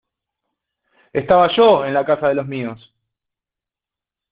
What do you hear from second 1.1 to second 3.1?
Estaba yo en la casa de los míos.